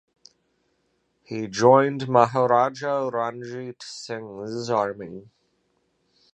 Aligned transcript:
He 1.21 1.45
joined 1.45 2.09
Maharaja 2.09 3.07
Ranjit 3.11 3.83
Singh's 3.83 4.67
army. 4.67 5.29